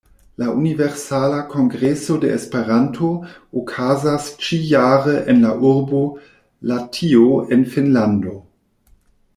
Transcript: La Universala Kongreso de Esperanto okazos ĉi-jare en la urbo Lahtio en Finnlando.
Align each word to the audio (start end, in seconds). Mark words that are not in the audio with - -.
La 0.41 0.45
Universala 0.51 1.41
Kongreso 1.51 2.17
de 2.23 2.31
Esperanto 2.37 3.09
okazos 3.61 4.31
ĉi-jare 4.47 5.15
en 5.35 5.45
la 5.45 5.53
urbo 5.75 6.01
Lahtio 6.73 7.29
en 7.57 7.69
Finnlando. 7.75 8.35